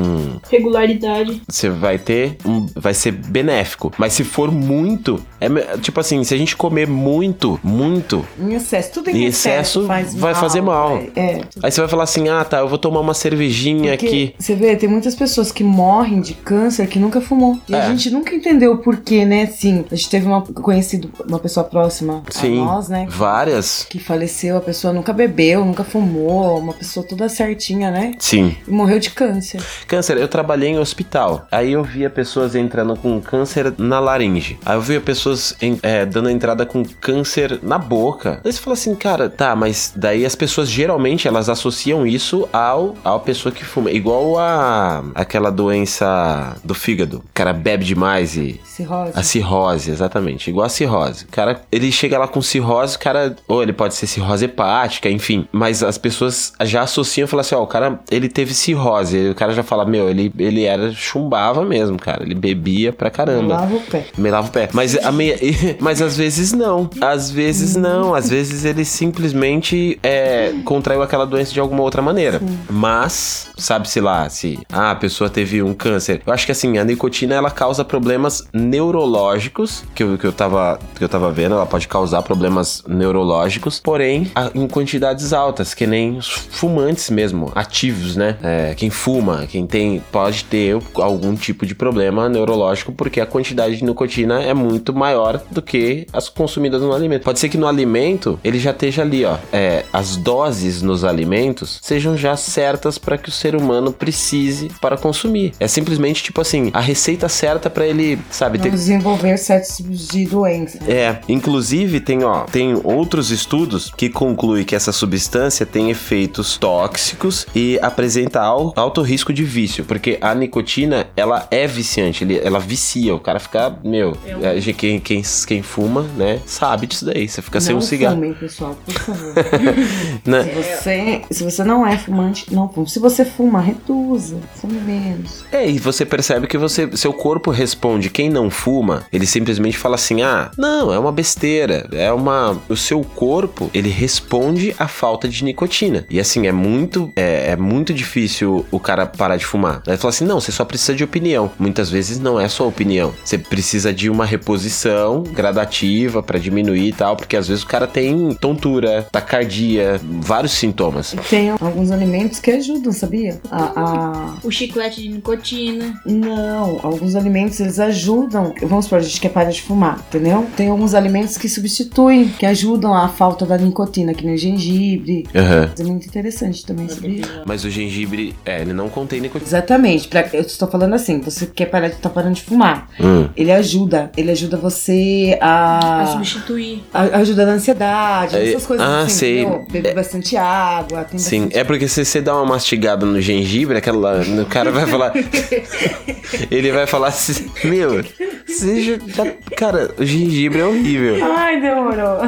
[0.49, 1.41] Regularidade.
[1.47, 6.33] você vai ter um, vai ser benéfico, mas se for muito, é tipo assim, se
[6.33, 10.41] a gente comer muito, muito, Em excesso, tudo em, Em excesso, excesso faz vai mal,
[10.41, 10.89] fazer mal.
[10.97, 14.05] vai- É, aí você vai falar assim: "Ah, tá, eu vou tomar uma cervejinha Porque
[14.07, 14.35] aqui".
[14.37, 17.57] Você vê, tem muitas pessoas que morrem de câncer que nunca fumou.
[17.67, 17.81] E É.
[17.81, 19.45] a gente nunca entendeu o porquê, né?
[19.47, 22.61] Sim, a gente teve uma conhecido, uma pessoa próxima Sim.
[22.61, 23.05] a nós, né?
[23.09, 23.85] Várias.
[23.89, 28.13] Que faleceu, a pessoa nunca bebeu, nunca fumou, uma pessoa toda certinha, né?
[28.19, 28.55] Sim.
[28.67, 29.61] E morreu de câncer.
[29.87, 31.47] Câncer, eu trabalhei em hospital.
[31.51, 34.57] Aí eu via pessoas entrando com câncer na laringe.
[34.65, 38.41] Aí eu via pessoas em- é, dando entrada com câncer na boca.
[38.43, 42.95] Aí você fala assim, cara, tá, mas daí as pessoas geralmente elas associam isso ao
[43.03, 43.91] a pessoa que fuma.
[43.91, 47.17] Igual a aquela doença do fígado.
[47.17, 49.11] O cara bebe demais e Cirrose.
[49.15, 50.49] a cirrose, exatamente.
[50.49, 51.25] Igual a cirrose.
[51.25, 55.09] O cara, ele chega lá com cirrose, o cara, ou ele pode ser cirrose hepática,
[55.09, 55.47] enfim.
[55.51, 59.29] Mas as pessoas já associam e falam assim: ó, o cara, ele teve cirrose.
[59.29, 62.23] O cara já fala: meu, ele, ele era chumbava mesmo, cara.
[62.23, 63.55] Ele bebia pra caramba.
[63.55, 64.05] Lava o pé.
[64.17, 64.69] Me lava o pé.
[64.73, 65.37] Mas, a meia...
[65.79, 66.89] mas às vezes não.
[67.01, 68.13] Às vezes não.
[68.13, 72.41] Às vezes ele simplesmente é, contraiu aquela doença de alguma outra maneira.
[72.69, 76.21] Mas, sabe-se lá, se ah, a pessoa teve um câncer.
[76.25, 80.79] Eu acho que assim, a nicotina ela causa problemas neurológicos, que eu, que eu, tava,
[80.95, 85.85] que eu tava vendo, ela pode causar problemas neurológicos, porém a- em quantidades altas, que
[85.87, 88.37] nem os fumantes mesmo, ativos, né?
[88.43, 93.77] É, quem fuma, quem tem, pode ter algum tipo de problema neurológico, porque a quantidade
[93.77, 97.23] de nicotina é muito maior do que as consumidas no alimento.
[97.23, 99.37] Pode ser que no alimento ele já esteja ali, ó.
[99.51, 104.97] É, as doses nos alimentos sejam já certas para que o ser humano precise para
[104.97, 105.53] consumir.
[105.59, 110.07] É simplesmente tipo assim, a receita certa para ele, sabe, Não ter, desenvolver certos tipos
[110.07, 110.79] de doença.
[110.87, 117.45] é, inclusive tem, ó, tem outros estudos que concluem que essa substância tem efeitos tóxicos
[117.55, 123.13] e apresenta al- alto risco de vício, porque a nicotina, ela é viciante, ela vicia,
[123.15, 127.59] o cara fica, meu, é, quem, quem, quem fuma, né, sabe disso daí, você fica
[127.59, 129.33] sem não um cigarro, fumem, pessoal, por favor.
[130.25, 130.43] né?
[130.43, 132.89] se, você, se você não é fumante, não fume.
[132.89, 134.37] Se você fuma, reduza.
[134.55, 135.45] Fume menos.
[135.49, 138.09] É, e você percebe que você, seu corpo responde.
[138.09, 141.87] Quem não fuma, ele simplesmente fala assim: ah, não, é uma besteira.
[141.93, 142.61] É uma.
[142.67, 146.05] O seu corpo, ele responde à falta de nicotina.
[146.09, 147.13] E assim, é muito.
[147.15, 149.81] É, é muito difícil o cara parar de fumar.
[149.87, 151.49] Aí fala assim: não, você só precisa de opinião.
[151.57, 153.13] Muitas vezes não é só opinião.
[153.23, 157.87] Você precisa de uma reposição gradativa pra diminuir e tal, porque às vezes o cara
[157.87, 161.15] tem tontura, tacardia, vários sintomas.
[161.29, 163.28] Tem alguns alimentos que ajudam, sabia?
[163.51, 165.99] A, a- O chiclete de nicotina.
[166.05, 168.53] Não, alguns alimentos eles ajudam.
[168.61, 170.45] Vamos supor, a gente quer parar de fumar, entendeu?
[170.55, 175.25] Tem alguns alimentos que substituem, que ajudam a falta da nicotina, que nem o gengibre.
[175.35, 175.69] Aham.
[175.79, 177.23] É muito interessante também, sabia?
[177.45, 179.47] Mas o gengibre, é, ele não contém nicotina.
[179.49, 180.07] Exatamente.
[180.07, 182.89] Pra, eu estou falando assim, você quer parar de tá parando de fumar.
[182.99, 183.27] Hum.
[183.35, 184.11] Ele ajuda.
[184.15, 186.01] Ele ajuda você a.
[186.01, 186.83] A substituir.
[186.93, 189.09] a- ajuda na ansiedade, É, essas coisas ah, assim.
[189.15, 189.41] sei.
[189.41, 189.65] entendeu?
[189.69, 193.77] Beber bastante água, tem Sim, bastante é porque se você dá uma mastigada no gengibre,
[193.77, 194.21] aquela.
[194.21, 195.13] O cara vai falar.
[196.49, 201.17] ele vai falar assim: Meu, já- Cara, o gengibre é horrível.
[201.23, 202.19] Ai, demorou.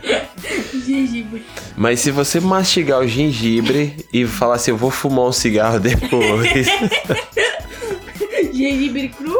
[0.86, 1.42] Gengibre.
[1.76, 6.66] Mas se você mastigar o gengibre e falar assim, eu vou fumar um cigarro depois.
[8.52, 9.36] Gengibre cru.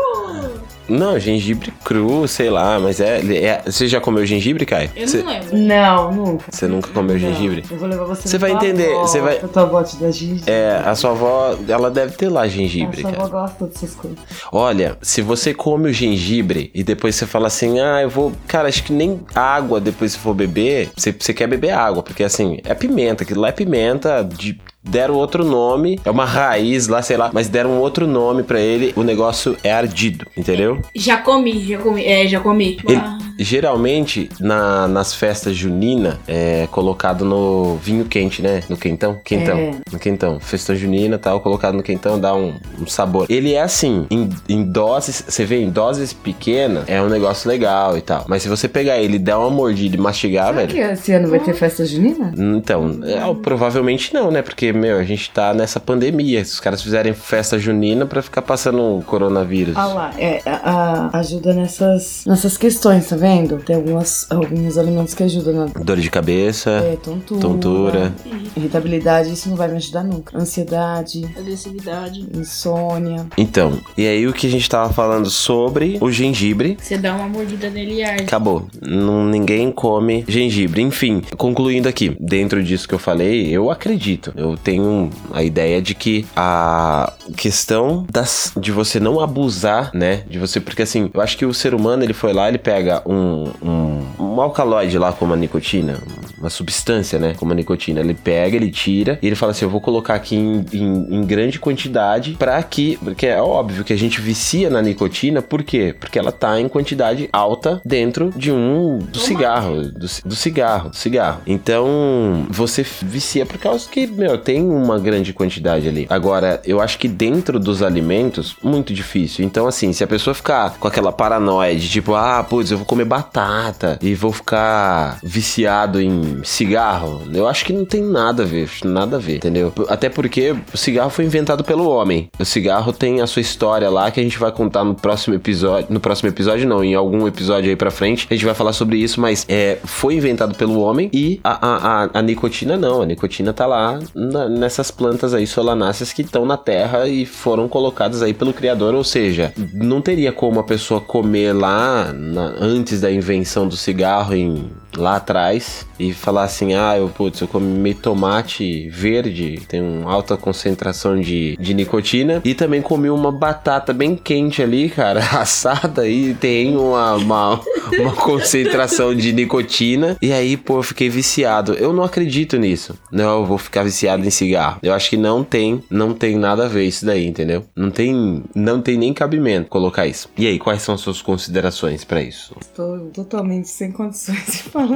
[0.89, 3.19] Não, gengibre cru, sei lá, mas é.
[3.45, 4.91] é- você já comeu gengibre, Kai?
[4.97, 5.57] Eu Você, não lembro.
[5.57, 6.45] Não, nunca.
[6.51, 7.65] você nunca comeu gengibre?
[7.71, 10.11] Eu vou levar você Você vai entender, avó, você vai- pra tua avó te dar
[10.11, 10.45] gengibre.
[10.51, 14.19] É, a sua avó, ela deve ter lá gengibre, A sua avó gosta dessas coisas.
[14.53, 18.33] Olha, se você come o gengibre e depois você fala assim, ah, eu vou.
[18.47, 22.25] Cara, acho que nem água depois se for beber, você, você quer beber água, porque
[22.25, 24.59] assim, é pimenta, aquilo lá é pimenta de.
[24.89, 28.93] Deram outro nome, é uma raiz lá, sei lá, mas deram outro nome pra ele,
[28.97, 30.81] o negócio é ardido, entendeu?
[30.95, 32.05] Já comi, já comi.
[32.05, 32.79] É, já comi.
[32.89, 38.63] Ele- Ah, geralmente, na- nas festas junina, é colocado no vinho quente, né?
[38.69, 39.19] No quentão?
[39.25, 39.57] Quentão.
[39.59, 39.71] É.
[39.93, 40.41] No quentão.
[40.41, 43.27] Festa junina e tal, colocado no quentão, dá um, um sabor.
[43.29, 47.97] Ele é assim, em, em doses, você vê, em doses pequenas, é um negócio legal
[47.97, 48.25] e tal.
[48.29, 50.69] Mas se você pegar ele e dar uma mordida e mastigar, Será velho.
[50.73, 52.33] que esse ano vai ter festa junina?
[52.37, 54.43] Então, é, provavelmente não, né?
[54.43, 56.45] Porque, meu, a gente tá nessa pandemia.
[56.45, 59.77] Se os caras fizerem festa junina pra ficar passando um coronavírus.
[59.77, 63.28] Ah lá, é, a, a- ajuda nessas, nessas questões, tá vendo?
[63.65, 68.15] Tem algumas, alguns alimentos que ajudam na Dor de cabeça, é, tontura, tontura.
[68.57, 70.37] irritabilidade, isso não vai me ajudar nunca.
[70.37, 72.27] Ansiedade, agressividade.
[72.35, 73.27] insônia.
[73.37, 76.77] Então, e aí o que a gente tava falando sobre o gengibre.
[76.81, 78.23] Você dá uma mordida nele e arde.
[78.25, 78.67] Acabou.
[78.81, 80.83] Não, ninguém come gengibre.
[80.83, 84.33] Enfim, concluindo aqui, dentro disso que eu falei, eu acredito.
[84.37, 90.23] Eu tenho a ideia de que a questão das, de você não abusar, né?
[90.29, 90.61] De você.
[90.61, 94.03] Porque assim, eu acho que o ser humano ele foi lá, ele pega um, um,
[94.19, 95.99] um alcaloide lá, como a nicotina,
[96.39, 97.35] uma substância, né?
[97.37, 98.01] Como a nicotina.
[98.01, 101.25] Ele pega, ele tira e ele fala assim: eu vou colocar aqui em, em- em
[101.25, 102.97] grande quantidade para que.
[103.03, 105.95] Porque é óbvio que a gente vicia na nicotina, por quê?
[105.99, 108.99] Porque ela tá em quantidade alta dentro de um.
[108.99, 109.83] do cigarro.
[109.83, 110.91] Do, do cigarro.
[110.91, 111.41] Do cigarro.
[111.47, 116.07] Então, você vicia por causa que, meu, tem uma grande quantidade ali.
[116.09, 119.45] Agora, eu acho que dentro dos alimentos, muito difícil.
[119.45, 122.87] Então, assim, se a pessoa ficar com aquela paranoia de tipo, ah, putz, eu vou
[122.87, 127.23] comer batata e vou ficar viciado em cigarro.
[127.33, 129.73] Eu acho que não tem nada a ver, nada a ver, entendeu?
[129.89, 132.31] Até porque o cigarro foi inventado pelo homem.
[132.39, 135.87] O cigarro tem a sua história lá que a gente vai contar no próximo episódio.
[135.91, 138.99] No próximo episódio, não, em algum episódio aí pra frente, a gente vai falar sobre
[138.99, 143.03] isso, mas é, foi inventado pelo homem e a, a, a, a nicotina não.
[143.03, 147.69] A nicotina tá lá na, nessas plantas aí solanáceas que estão na terra e foram
[147.69, 152.88] colocadas aí pelo criador, ou seja, não teria como a pessoa comer lá na, antes
[152.97, 157.95] da invenção do cigarro em lá atrás e falar assim: ah, eu, putz, eu comi
[157.95, 164.15] tomate verde, tem uma alta concentração de, de nicotina, e também comi uma batata bem
[164.17, 167.61] quente ali, cara, assada, e tem uma, uma,
[167.99, 171.75] uma concentração de nicotina, e aí, pô, eu fiquei viciado.
[171.75, 172.99] Eu não acredito nisso.
[173.11, 174.79] Não, eu vou ficar viciado em cigarro.
[174.83, 177.65] Eu acho que não tem, não tem nada a ver isso daí, entendeu?
[177.75, 180.29] Não tem, não tem nem cabimento colocar isso.
[180.37, 182.55] E aí, quais são as suas considerações para isso?
[182.61, 184.88] Estou totalmente sem condições de falar.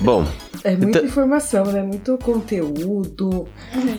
[0.00, 0.26] Bom,
[0.62, 1.82] É muita Então- informação, né?
[1.82, 3.46] Muito conteúdo,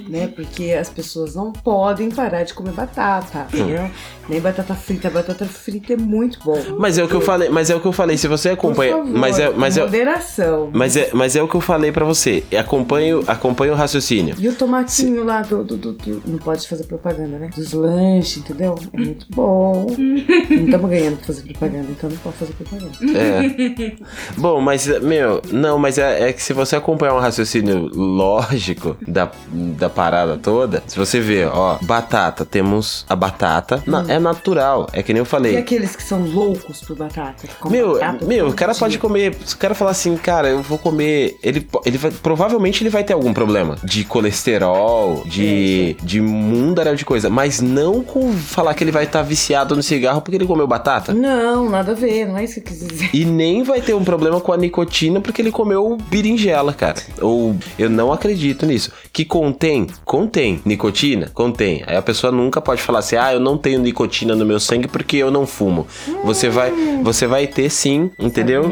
[0.10, 0.28] né?
[0.28, 3.90] Porque as pessoas não podem parar de comer batata, entendeu?
[4.30, 5.10] Nem batata frita.
[5.10, 6.58] Batata frita é muito bom.
[6.78, 8.54] mas é o que eu falei, mas é o que eu falei, se você Por
[8.68, 10.70] acompanha, favor, mas é, mas é, moderação.
[10.74, 12.44] mas é, mas é o que eu falei pra você.
[12.58, 14.36] Acompanhe, o- acompanhe o raciocínio.
[14.40, 17.50] E o tomatinho lá do, do, do- do- Não pode fazer propaganda, né?
[17.56, 18.76] Dos lanches, entendeu?
[18.94, 19.88] É muito bom.
[19.98, 22.92] não estamos ganhando pra fazer propaganda, então não pode fazer propaganda.
[23.18, 23.92] É.
[24.38, 29.32] Bom, mas, meu, não, mas é, é que se você acompanhar um raciocínio lógico da,
[29.50, 35.02] da parada toda, se você vê, ó, batata, temos a batata, na- é natural, é
[35.02, 35.58] que nem eu E falei.
[35.58, 37.48] aqueles que são loucos por batata?
[37.70, 39.34] Meu, batata meu, o cara pode comer.
[39.46, 41.38] Se o cara falar assim, cara, eu vou comer.
[41.42, 42.12] Ele, ele vai.
[42.12, 45.96] Provavelmente ele vai ter algum problema de colesterol, de.
[46.02, 47.30] É, de mundaréu de coisa.
[47.30, 51.14] Mas não com falar que ele vai estar viciado no cigarro porque ele comeu batata.
[51.14, 53.10] Não, nada a ver, não é isso que eu quis dizer.
[53.14, 55.98] E nem vai ter um problema com a nicotina porque ele comeu
[56.42, 56.96] berinjela, cara.
[57.22, 58.92] Ou eu não acredito nisso.
[59.14, 59.88] Que contém?
[60.04, 60.62] Contém.
[60.66, 61.30] Nicotina?
[61.34, 61.84] Contém.
[61.86, 64.88] Aí a pessoa nunca pode falar assim: ah, eu não tenho nicotina no meu sangue
[64.88, 65.88] porque eu não fumo.
[66.24, 66.72] Você vai,
[67.04, 68.70] você vai ter sim, entendeu?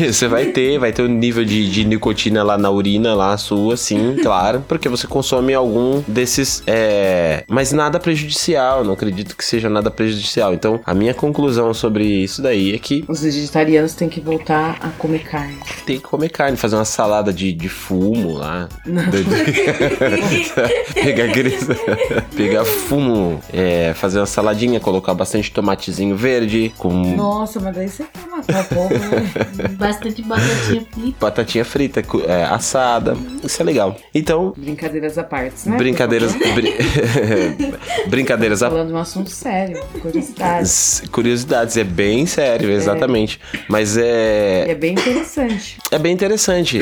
[0.00, 3.76] Você vai ter, vai ter um nível de, de nicotina lá na urina, lá sua,
[3.76, 4.64] sim, claro.
[4.66, 6.62] Porque você consome algum desses.
[6.66, 7.44] É...
[7.48, 10.54] Mas nada prejudicial, não acredito que seja nada prejudicial.
[10.54, 14.88] Então, a minha conclusão sobre isso daí é que Os vegetarianos têm que voltar a
[14.90, 15.58] comer carne.
[15.86, 18.68] tem que comer carne, fazer uma salada de, de fumo lá.
[20.94, 21.66] Pegar aqueles.
[22.36, 28.04] pegar fumo, é, fazer uma saladinha, colocar bastante tomatezinho verde, com Nossa, mas daí você
[28.04, 29.68] quer matar o povo, né?
[29.72, 31.16] Bastante batatinha frita.
[31.20, 33.16] batatinha frita, é, assada.
[33.42, 33.96] Isso é legal.
[34.14, 35.76] Então, Brincadeiras à parte, né?
[35.76, 36.32] brincadeiras.
[36.54, 36.74] bri-
[38.08, 40.62] brincadeiras à Falando de um assunto sério, curiosidade.
[40.62, 43.40] S- Curiosidades, é bem sério, exatamente.
[43.68, 45.78] Mas E é, é bem interessante.
[45.90, 46.80] É bem interessante.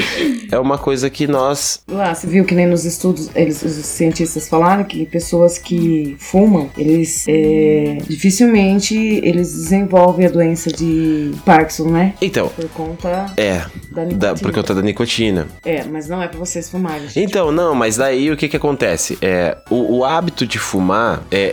[0.51, 1.81] É uma coisa que nós.
[1.89, 6.71] Lá, você viu que nem nos estudos, eles, os cientistas falaram que pessoas que fumam,
[6.77, 12.15] eles é, dificilmente eles desenvolvem a doença de Parkinson, né?
[12.21, 13.59] Então, Por conta é,
[13.91, 14.35] da da, nicotina.
[14.37, 15.47] por conta da nicotina.
[15.65, 17.09] É, mas não é pra vocês fumarem.
[17.09, 17.21] gente.
[17.21, 19.19] Então, não, mas daí o que que acontece?
[19.21, 21.53] É, o, o hábito de fumar é,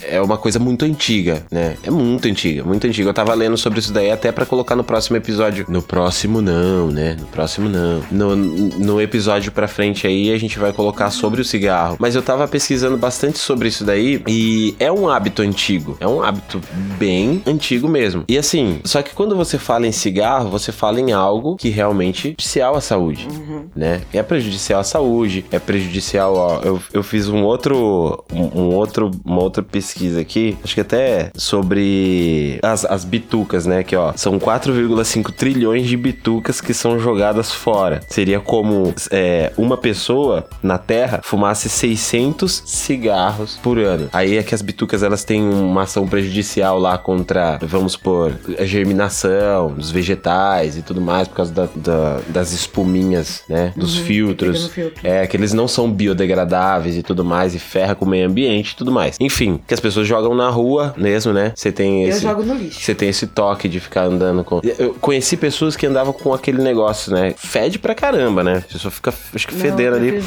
[0.00, 1.76] é, é uma coisa muito antiga, né?
[1.82, 3.08] É muito antiga, muito antiga.
[3.08, 5.64] Eu tava lendo sobre isso daí até pra colocar no próximo episódio.
[5.68, 6.49] No próximo não,
[6.90, 7.16] né?
[7.18, 8.02] No próximo não.
[8.10, 11.96] No, no episódio pra frente aí a gente vai colocar sobre o cigarro.
[11.98, 15.96] Mas eu tava pesquisando bastante sobre isso daí e é um hábito antigo.
[16.00, 16.60] É um hábito
[16.98, 18.24] bem antigo mesmo.
[18.28, 22.28] E assim, só que quando você fala em cigarro, você fala em algo que realmente
[22.28, 23.28] é prejudicial à saúde
[23.74, 24.02] né?
[24.12, 26.60] É prejudicial à saúde, é prejudicial, ó.
[26.62, 31.30] Eu, eu fiz um outro, um, um outro, uma outra pesquisa aqui, acho que até
[31.34, 33.82] sobre as, as bitucas, né?
[33.82, 38.00] Que ó, são 4,5 trilhões de bitucas que são jogadas fora.
[38.08, 44.08] Seria como é, uma pessoa na Terra fumasse 600 cigarros por ano.
[44.12, 48.64] Aí é que as bitucas elas têm uma ação prejudicial lá contra, vamos supor, a
[48.64, 53.72] germinação dos vegetais e tudo mais por causa da- da- das espuminhas, né?
[53.76, 54.68] Dos Uhum, filtros.
[54.68, 55.00] filtro.
[55.06, 58.70] É, que eles não são biodegradáveis e tudo mais, e ferra com o meio ambiente
[58.72, 59.16] e tudo mais.
[59.20, 61.52] Enfim, que as pessoas jogam na rua mesmo, né?
[61.54, 62.22] Você tem Eu esse.
[62.22, 62.80] jogo no lixo.
[62.80, 64.60] Você tem esse toque de ficar andando com.
[64.78, 67.34] Eu conheci pessoas que andavam com com aquele negócio, né?
[67.36, 68.64] Fede pra caramba, né?
[68.68, 70.22] A pessoa fica, acho que fedendo ali.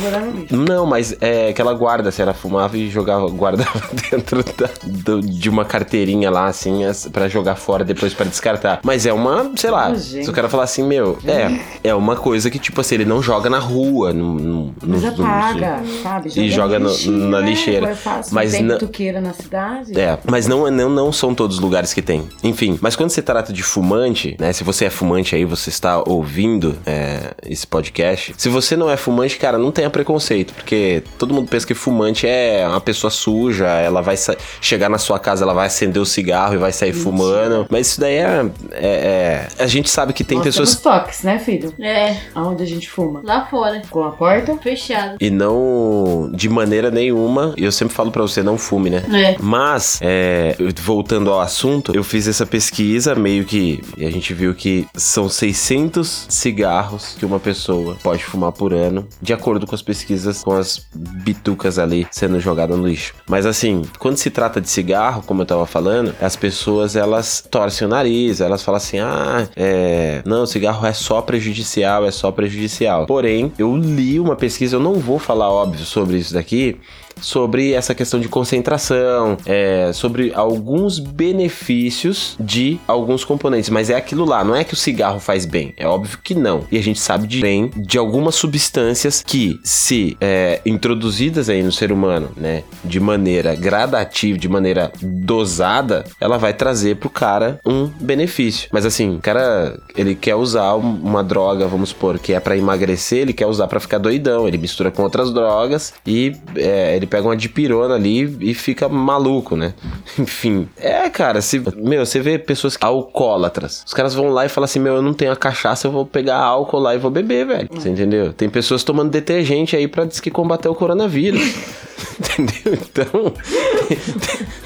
[0.52, 5.22] Não, mas é que ela guarda, se ela fumava e jogava, guardava dentro da- do-
[5.22, 8.80] de uma carteirinha lá, assim, as- pra jogar fora depois pra descartar.
[8.84, 12.50] Mas é uma, sei lá, se o cara falar assim, meu, é, é uma coisa
[12.50, 16.30] que, tipo assim, ele não joga na rua, no, no, Mas nos- apaga, sabe?
[16.36, 16.94] E joga no-
[17.30, 17.90] na lixeira.
[17.92, 19.98] É fácil, Mas tem não- tuqueira na cidade.
[20.00, 22.28] É, mas não, não, não são todos os lugares que tem.
[22.44, 24.52] Enfim, mas quando se trata de fumante, né?
[24.54, 28.34] Se você é fumante aí, você está ouvindo é, esse podcast.
[28.38, 32.28] Se você não é fumante, cara, não tenha preconceito, porque todo mundo pensa que fumante
[32.28, 34.16] é uma pessoa suja, ela vai
[34.62, 37.66] chegar na sua casa, ela vai acender o cigarro e vai sair fumando.
[37.70, 40.70] Mas isso daí é, é- é- A gente sabe que tem Nós pessoas.
[40.76, 41.74] temos toques, né, filho?
[41.80, 43.22] É, Aonde a gente fuma?
[43.24, 43.82] lá fora.
[43.90, 44.58] Com a porta?
[44.58, 45.18] Fechado.
[45.20, 49.04] E não de maneira nenhuma, e eu sempre falo pra você, não fume, né?
[49.14, 49.36] É.
[49.40, 53.84] Mas, é, voltando ao assunto, eu fiz essa pesquisa meio que.
[53.98, 55.83] E a gente viu que são 600
[56.30, 60.88] cigarros que uma pessoa pode fumar por ano, de acordo com as pesquisas, com as
[60.94, 63.14] bitucas ali sendo jogadas no lixo.
[63.28, 67.88] Mas assim, quando se trata de cigarro, como eu tava falando, as pessoas elas torcem
[67.88, 70.22] o nariz, elas falam assim: ah, é.
[70.26, 73.06] Não, cigarro é só prejudicial, é só prejudicial.
[73.06, 76.80] Porém, eu li uma pesquisa, eu não vou falar, óbvio, sobre isso daqui
[77.22, 84.26] sobre essa questão de concentração, é, sobre alguns benefícios de alguns componentes, mas é aquilo
[84.26, 86.66] lá, não é que o cigarro faz bem, é óbvio que não.
[86.72, 91.72] E a gente sabe de bem de algumas substâncias que, se é, introduzidas aí no
[91.72, 97.88] ser humano, né, de maneira gradativa, de maneira dosada, ela vai trazer pro cara um
[97.88, 98.70] benefício.
[98.72, 102.58] Mas assim, o cara, ele quer usar um- uma droga, vamos supor, que é pra
[102.58, 107.08] emagrecer, ele quer usar pra ficar doidão, ele mistura com outras drogas e é, ele
[107.08, 109.74] pega uma dipirona ali e fica maluco, né?
[110.18, 114.66] Enfim, é, cara, se, meu, você vê pessoas alcoólatras, os caras vão lá e falam
[114.66, 117.46] assim, meu, eu não tenho a cachaça, eu vou pegar álcool lá e vou beber,
[117.46, 117.70] velho.
[117.72, 118.34] Você entendeu?
[118.34, 121.42] Tem pessoas tomando detergente aí pra diz que combater o coronavírus.
[122.20, 122.74] entendeu?
[122.74, 123.34] Então,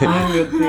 [0.00, 0.62] Ai, meu Deus.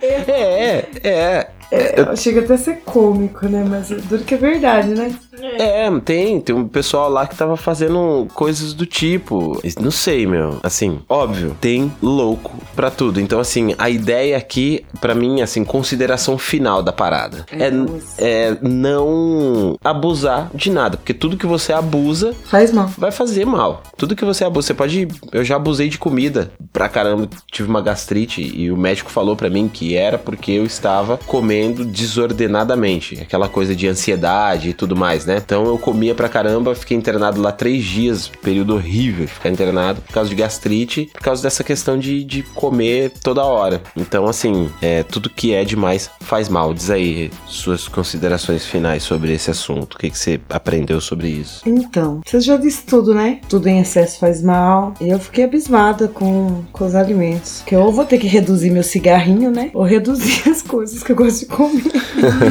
[0.00, 0.34] Eu...
[0.34, 3.64] é, é, É, chega até a ser cômico, né?
[3.68, 5.14] Mas é duro que é verdade, né?
[5.58, 9.60] É, tem, tem um pessoal lá que tava fazendo coisas do tipo.
[9.80, 10.58] Não sei, meu.
[10.62, 13.20] Assim, óbvio, tem louco pra tudo.
[13.20, 17.44] Então, assim, a ideia aqui, pra mim, assim, consideração final da parada.
[17.50, 18.02] É, Vamos.
[18.18, 20.96] é não abusar de nada.
[20.96, 22.88] Porque tudo que você abusa Faz mal.
[22.98, 23.82] vai fazer mal.
[23.96, 25.08] Tudo que você abusa, você pode.
[25.32, 29.48] Eu já abusei de comida pra caramba, tive uma gastrite e o médico falou pra
[29.50, 35.24] mim que era porque eu estava comendo desordenadamente, aquela coisa de ansiedade e tudo mais,
[35.26, 35.33] né?
[35.36, 40.00] Então eu comia pra caramba, fiquei internado lá três dias, período horrível de ficar internado
[40.00, 43.82] por causa de gastrite, por causa dessa questão de, de comer toda hora.
[43.96, 46.74] Então, assim, é, tudo que é demais faz mal.
[46.74, 49.94] Diz aí suas considerações finais sobre esse assunto.
[49.94, 51.62] O que, que você aprendeu sobre isso?
[51.66, 53.40] Então, você já disse tudo, né?
[53.48, 54.94] Tudo em excesso faz mal.
[55.00, 57.62] E eu fiquei abismada com, com os alimentos.
[57.66, 59.70] Que eu vou ter que reduzir meu cigarrinho, né?
[59.74, 61.92] Ou reduzir as coisas que eu gosto de comer.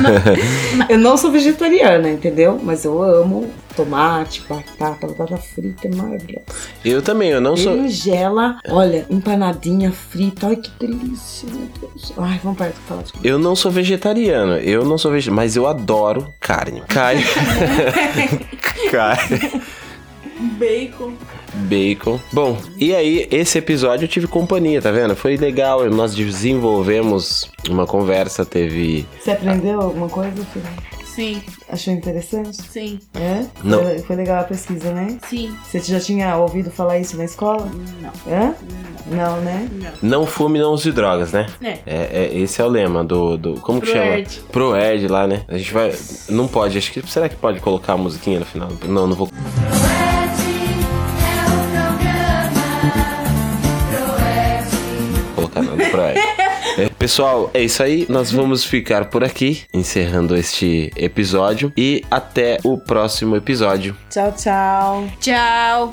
[0.90, 2.60] eu não sou vegetariana, entendeu?
[2.64, 6.46] Mas eu amo tomate, batata, batata frita, é maravilhosa.
[6.84, 7.74] Eu também, eu não sou.
[7.74, 10.48] Berinjela, olha, empanadinha frita.
[10.48, 12.14] Ai, que delícia, meu Deus.
[12.18, 13.30] Ai, vamos parar de falar de comida.
[13.30, 16.82] Eu não sou vegetariano, eu não sou vegetariano, mas eu adoro carne.
[16.88, 17.24] Carne.
[18.92, 19.62] carne.
[20.58, 21.14] Bacon.
[21.54, 22.20] Bacon.
[22.32, 25.16] Bom, e aí, esse episódio eu tive companhia, tá vendo?
[25.16, 29.06] Foi legal, nós desenvolvemos uma conversa, teve.
[29.20, 30.66] Você aprendeu alguma coisa, filho?
[31.16, 32.58] Sim, Achou interessante?
[32.64, 33.46] sim, É?
[33.64, 33.84] Não.
[33.84, 35.18] Foi, foi legal a pesquisa, né?
[35.30, 35.56] sim.
[35.64, 37.70] Você já tinha ouvido falar isso na escola?
[38.02, 38.56] Não, Hã?
[39.06, 39.70] Não, né?
[40.02, 40.22] não.
[40.22, 41.46] Não fume, não use drogas, né?
[41.62, 41.70] É.
[41.86, 43.38] É, é- esse é o lema do.
[43.38, 44.06] do como que chama?
[44.06, 44.40] Proerd.
[44.52, 45.42] Proerd lá, né?
[45.48, 45.94] A gente vai.
[46.30, 47.06] Não pode, acho que.
[47.08, 48.70] Será que pode colocar a musiquinha no final?
[48.88, 49.30] Não, não vou.
[55.36, 56.20] colocar não, do Proerd.
[56.78, 58.06] É, pessoal, é isso aí.
[58.10, 61.72] Nós vamos ficar por aqui, encerrando este episódio.
[61.78, 63.96] E até o próximo episódio.
[64.10, 65.08] Tchau, tchau.
[65.20, 65.92] Tchau.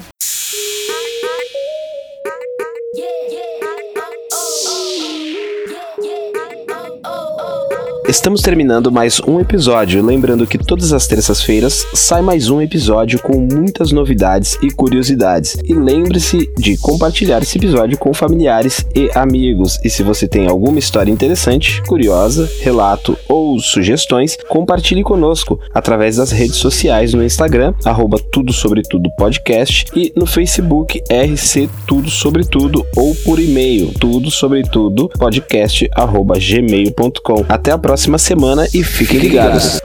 [8.11, 10.05] Estamos terminando mais um episódio.
[10.05, 15.57] Lembrando que todas as terças-feiras sai mais um episódio com muitas novidades e curiosidades.
[15.63, 19.79] E lembre-se de compartilhar esse episódio com familiares e amigos.
[19.85, 26.33] E se você tem alguma história interessante, curiosa, relato ou sugestões, compartilhe conosco através das
[26.33, 32.45] redes sociais no Instagram, arroba Tudo Sobre Tudo Podcast e no Facebook RC Tudo Sobre
[32.45, 37.45] Tudo ou por e-mail tudo sobre tudo podcast arroba gmail.com.
[37.49, 39.79] Até a próxima semana e fiquem ligados.